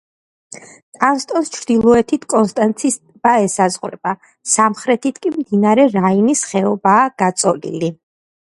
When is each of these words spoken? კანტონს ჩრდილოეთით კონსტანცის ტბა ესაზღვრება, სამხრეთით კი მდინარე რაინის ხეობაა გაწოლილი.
კანტონს 1.01 1.51
ჩრდილოეთით 1.57 2.25
კონსტანცის 2.35 2.97
ტბა 3.03 3.35
ესაზღვრება, 3.49 4.15
სამხრეთით 4.55 5.23
კი 5.27 5.35
მდინარე 5.37 5.89
რაინის 6.01 6.45
ხეობაა 6.55 7.09
გაწოლილი. 7.25 7.95